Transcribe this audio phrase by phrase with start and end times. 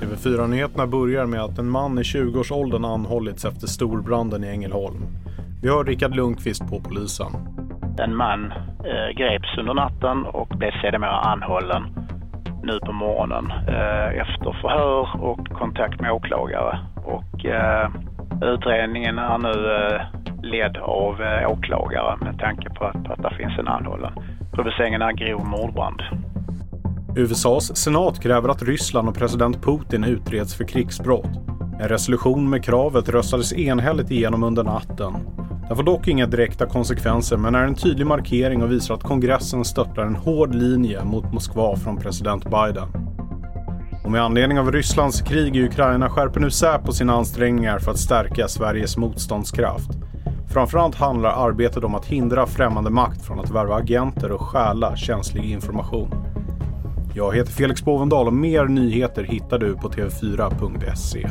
[0.00, 5.06] TV4-nyheterna börjar med att en man i 20-årsåldern anhållits efter storbranden i Ängelholm.
[5.62, 7.32] Vi har Rickard Lundqvist på polisen.
[7.98, 8.52] En man
[8.84, 11.82] eh, greps under natten och blev sedermera anhållen
[12.62, 16.78] nu på morgonen eh, efter förhör och kontakt med åklagare.
[17.04, 17.90] Och, eh,
[18.42, 23.58] utredningen är nu eh, ledd av eh, åklagare med tanke på att, att det finns
[23.58, 24.12] en anhållen.
[24.52, 26.02] Rubriceringen är grov mordbrand.
[27.16, 31.30] USAs senat kräver att Ryssland och president Putin utreds för krigsbrott.
[31.80, 35.12] En resolution med kravet röstades enhälligt igenom under natten.
[35.68, 39.64] Den får dock inga direkta konsekvenser men är en tydlig markering och visar att kongressen
[39.64, 42.88] stöttar en hård linje mot Moskva från president Biden.
[44.04, 47.98] Och med anledning av Rysslands krig i Ukraina skärper nu Säpo sina ansträngningar för att
[47.98, 50.07] stärka Sveriges motståndskraft.
[50.50, 55.44] Framförallt handlar arbetet om att hindra främmande makt från att värva agenter och stjäla känslig
[55.44, 56.10] information.
[57.14, 61.28] Jag heter Felix Bovendal och mer nyheter hittar du på tv4.se.